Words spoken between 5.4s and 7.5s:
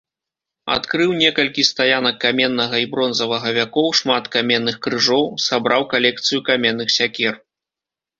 сабраў калекцыю каменных сякер.